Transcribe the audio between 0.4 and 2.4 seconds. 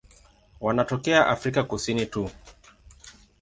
Wanatokea Afrika Kusini tu.